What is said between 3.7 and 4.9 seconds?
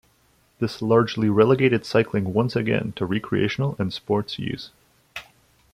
and sports use.